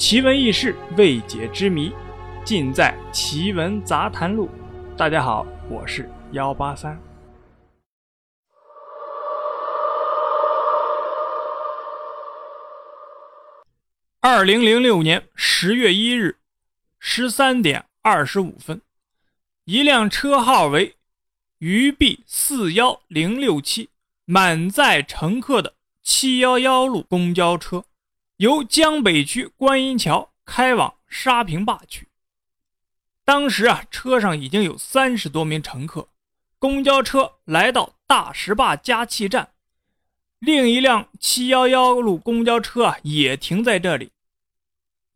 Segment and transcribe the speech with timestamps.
[0.00, 1.92] 奇闻异事、未解之谜，
[2.42, 4.48] 尽在《奇闻杂谈录》。
[4.96, 6.98] 大家好，我是幺八三。
[14.20, 16.38] 二零零六年十月一日
[16.98, 18.80] 十三点二十五分，
[19.66, 20.96] 一辆车号为
[21.58, 23.90] 渝 B 四幺零六七
[24.24, 27.84] 满载乘客的七幺幺路公交车。
[28.40, 32.08] 由江北区观音桥开往沙坪坝区。
[33.22, 36.08] 当时啊，车上已经有三十多名乘客。
[36.58, 39.50] 公交车来到大石坝加气站，
[40.38, 44.10] 另一辆七幺幺路公交车啊也停在这里。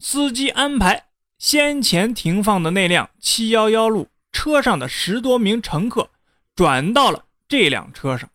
[0.00, 1.06] 司机安排
[1.38, 6.10] 先前停放的那辆七幺幺路车上的十多名乘客
[6.54, 8.28] 转到了这辆车上。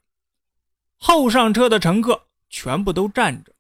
[0.98, 3.54] 后上车的乘客全部都站着。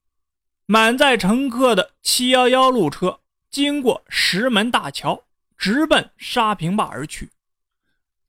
[0.71, 5.23] 满载乘客的711路车经过石门大桥，
[5.57, 7.31] 直奔沙坪坝而去。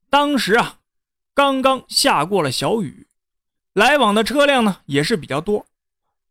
[0.09, 0.79] 当时啊，
[1.35, 3.05] 刚刚下过了小雨，
[3.73, 5.67] 来往的车辆呢也是比较多，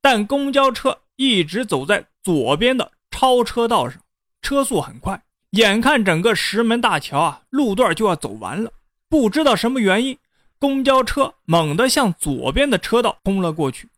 [0.00, 4.02] 但公交车一直走在左边的超车道上，
[4.42, 5.22] 车速很快。
[5.50, 8.72] 眼看整个石门大桥啊路段就要走完了，
[9.08, 10.18] 不知道什么原因，
[10.58, 13.88] 公交车猛地向左边的车道冲了过去。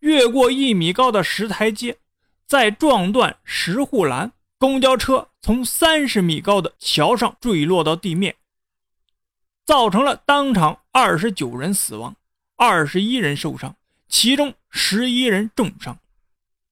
[0.00, 1.98] 越过一米高的石台阶，
[2.46, 8.36] 再撞断石护栏，公交车从三十米高的桥上坠落到地面，
[9.64, 12.16] 造成了当场二十九人死亡，
[12.56, 13.76] 二十一人受伤，
[14.08, 15.98] 其中十一人重伤。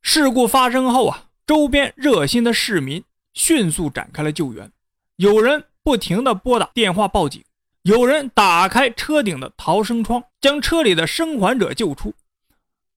[0.01, 3.05] 事故发生后啊，周边热心的市民
[3.35, 4.73] 迅速展开了救援，
[5.17, 7.45] 有人不停地拨打电话报警，
[7.83, 12.15] 有人打开车顶的逃生窗，将车里的生还者救出。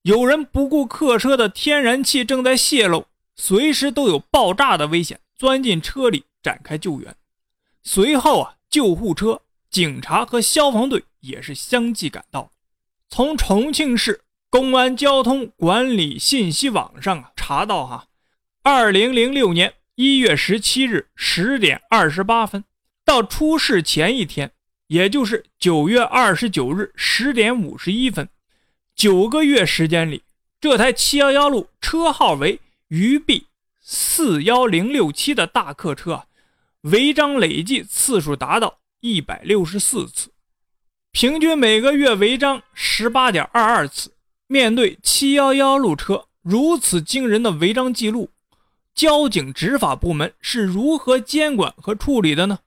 [0.03, 7.15] 有人不顾客车的天然气正在泄漏，随时都有爆炸的危险，钻进车里展开救援。
[7.83, 12.51] 随后啊，救护车、警察和消防队也是相继赶到。
[13.09, 18.07] 从重庆市公安交通管理信息网上啊查到，哈，
[18.63, 22.63] 二零零六年一月十七日十点二十八分
[23.05, 24.51] 到出事前一天，
[24.87, 28.27] 也就是九月二十九日十点五十一分。
[28.95, 30.23] 九个月时间里，
[30.59, 32.59] 这台七幺幺路车号为
[32.89, 33.47] 渝 B
[33.79, 36.25] 四幺零六七的大客车，
[36.81, 40.29] 违章累计次数达到一百六十四次，
[41.11, 44.11] 平均每个月违章十八点二二次。
[44.47, 48.29] 面对七幺幺路车如此惊人的违章记录，
[48.93, 52.59] 交警执法部门是如何监管和处理的呢？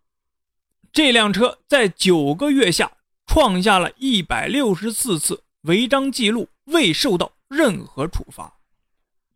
[0.92, 2.92] 这辆车在九个月下
[3.26, 5.42] 创下了一百六十四次。
[5.64, 8.52] 违章记录未受到任何处罚。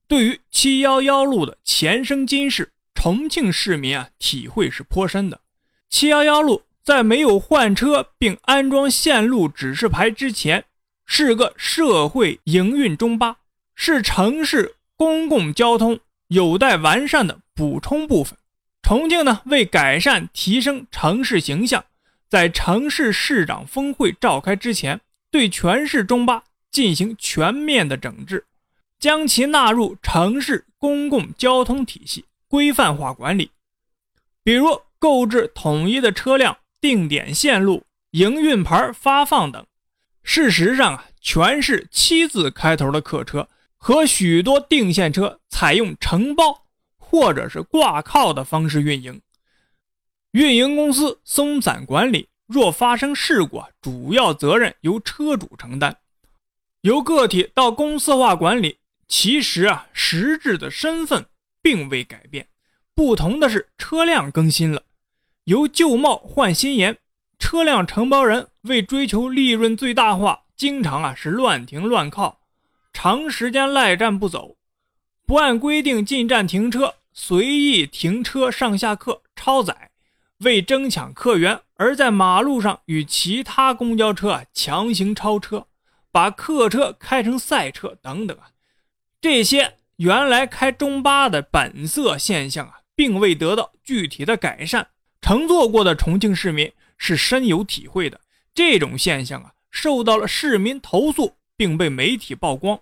[0.06, 5.40] 对于七幺幺路的前生今世，重庆市民啊体会是颇深的。
[5.88, 10.64] 七幺幺路在没有换车并安装线路指示牌之前，
[11.06, 13.38] 是个社会营运中巴，
[13.74, 18.36] 是城市公共交通有待完善的补充部分。
[18.82, 21.82] 重庆呢，为改善提升城市形象，
[22.28, 25.00] 在城市市长峰会召开之前。
[25.30, 28.44] 对全市中巴进行全面的整治，
[28.98, 33.50] 将其纳入城市公共交通体系，规范化管理。
[34.42, 39.66] 比如购置统一的车辆、定点线路、营运牌发放等。
[40.22, 46.64] 事实上啊，全市七字开头的客车和许多定线车采用承包
[46.96, 49.20] 或者是挂靠的方式运营，
[50.32, 52.28] 运营公司松散管理。
[52.48, 55.98] 若发生事故，主要责任由车主承担。
[56.80, 61.26] 由个体到公司化管理，其实啊，实质的身份
[61.60, 62.48] 并未改变，
[62.94, 64.84] 不同的是车辆更新了，
[65.44, 66.96] 由旧貌换新颜。
[67.38, 72.40] 车辆承包人为追求利润最大化，经常啊是乱停乱靠，
[72.94, 74.56] 长时间赖站不走，
[75.26, 79.87] 不按规定进站停车，随意停车上下客，超载。
[80.38, 85.66] 为争抢客源，而在马路上与其他公交车啊强行超车，
[86.12, 88.50] 把客车开成赛车等等啊，
[89.20, 94.88] 这些原来开中巴的本色现象啊，并未得到具体的改善。
[95.20, 98.20] 乘坐过的重庆市民是深有体会的。
[98.54, 102.78] 这种现象啊，受到了市民投诉，并被媒体曝光。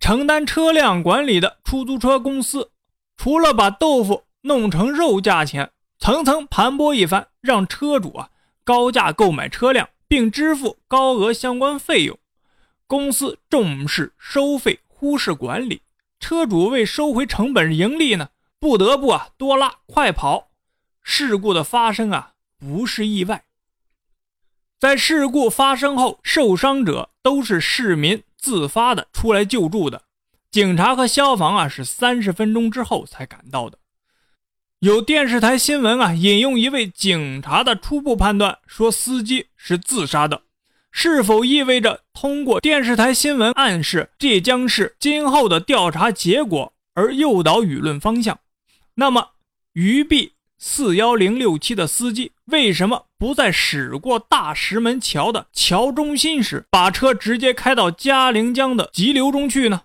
[0.00, 2.72] 承担车辆管理的出租车公司，
[3.16, 5.70] 除了把豆腐弄成肉价钱。
[6.04, 8.28] 层层盘剥一番，让车主啊
[8.62, 12.18] 高价购买车辆，并支付高额相关费用。
[12.86, 15.80] 公司重视收费，忽视管理。
[16.20, 18.28] 车主为收回成本盈利呢，
[18.60, 20.48] 不得不啊多拉快跑。
[21.02, 23.44] 事故的发生啊不是意外。
[24.78, 30.02] 在事故发生后，受伤者都是市民自发的出来救助的，
[30.50, 33.78] 警察和消防啊是三十分钟之后才赶到的。
[34.84, 40.42] 有电视台新闻啊引用一位警察的初步判断说司机是自杀的，
[40.92, 48.38] 是否意味着通过电视台新闻暗示这将是今后的调查结果而诱导舆论方向？
[48.96, 49.30] 那么
[49.72, 50.32] 于 B。
[50.58, 59.82] 四幺零六七的司机为什么不在驶过大石门桥的桥中心时把车直接开到嘉陵江的急流中去呢？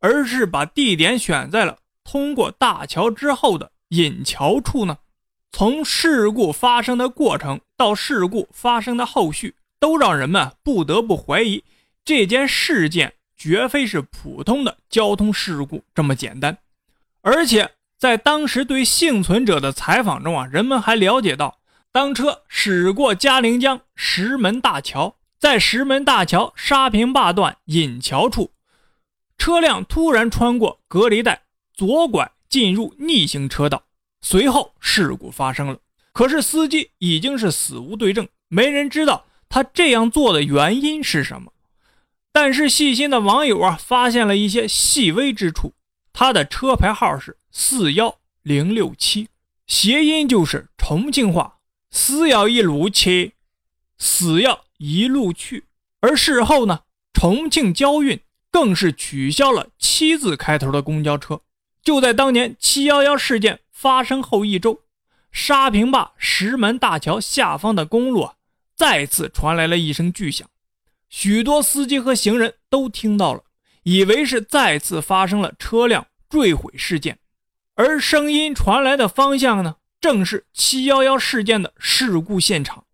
[0.00, 4.98] 而是把地点选在了通过大桥之后的引桥处呢？
[5.52, 11.62] 从事故发生的过程到事故发生的后续，都让人们不得不怀疑
[12.04, 16.58] 这件事件绝非是普通的交通事故这么简单，
[17.20, 17.70] 而且。
[18.00, 21.58] 在当时对幸存者的采访中啊，人们还了解到，
[21.92, 28.52] 当车驶过嘉陵江石门大桥，在石门大桥沙坪坝段引桥处，
[29.36, 31.42] 车辆突然穿过隔离带，
[31.74, 33.84] 左拐进入逆行车道，
[34.20, 35.78] 随后事故发生了。
[36.12, 41.52] 可是司机已经是死无对证，没人知道他这样做的原因是什么。
[42.32, 45.72] 但是细心的网友啊，发现了一些细微之处。
[46.12, 49.28] 他的车牌号是四幺零六七，
[49.68, 51.58] 谐音就是重庆话
[51.92, 53.34] “死要一路去，
[53.96, 55.64] 死要一路去”。
[56.00, 56.80] 而事后呢，
[57.12, 58.20] 重庆交运
[58.50, 61.40] 更是取消了七字开头的公交车。
[61.82, 64.80] 就在当年七幺幺事件发生后一周，
[65.32, 68.34] 沙坪坝石门大桥下方的公路啊，
[68.76, 70.48] 再次传来了一声巨响，
[71.08, 73.42] 许多司机和行人都听到了，
[73.82, 76.06] 以为是再次发生了车辆。
[76.30, 77.18] 坠毁事件，
[77.74, 82.84] 而声音传来的方向呢，正是七幺幺事件的事故现场。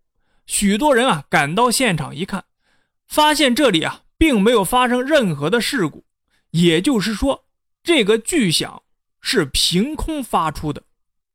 [0.47, 2.47] 许多人啊赶到现场一看，
[3.07, 6.07] 发现这里啊并没有发生任何的事故，
[6.53, 7.45] 也就是说，
[7.87, 8.83] 这个巨响
[9.21, 10.83] 是凭空发出的。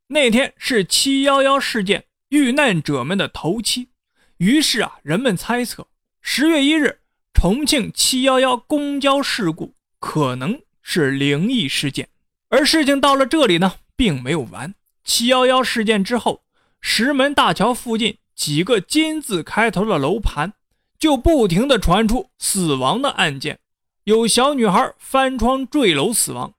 [0.07, 3.87] 那天是七幺幺事件遇难者们的头七，
[4.35, 5.87] 于是啊，人们猜测
[6.21, 6.99] 十月一日
[7.33, 10.61] 重庆七幺幺公交事故可能。
[10.83, 12.09] 是灵异事件，
[12.49, 14.73] 而事情到了这里呢，并没有完。
[15.03, 16.43] 七幺幺事件之后，
[16.81, 20.53] 石门大桥附近几个金字开头的楼盘
[20.97, 23.59] 就不停地传出死亡的案件，
[24.05, 26.55] 有小女孩翻窗坠楼死亡，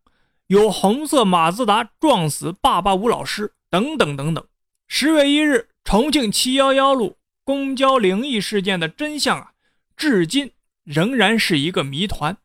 [0.46, 4.46] 有红色马自达撞死爸爸吴老师，等等等等。
[4.86, 9.50] 十月一日，重庆七幺幺路公交灵异事件的真相啊，
[9.96, 10.52] 至今
[10.84, 12.36] 仍然是一个谜团。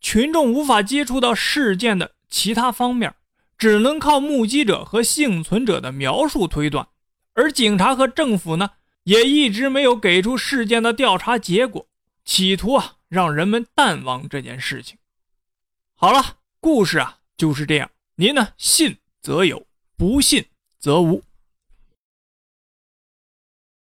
[0.00, 3.14] 群众无法接触到事件的其他方面，
[3.56, 6.88] 只能靠目击者和幸存者的描述推断。
[7.34, 8.70] 而警察和政府呢，
[9.04, 11.86] 也一直没有给出事件的调查结果，
[12.24, 14.96] 企图啊让人们淡忘这件事情。
[15.92, 19.66] 好了，故事啊就是这样，您呢信则有，
[19.98, 20.48] 不信
[20.78, 21.22] 则无。